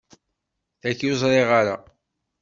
[0.81, 1.75] Ssegmiɣ yan waydi.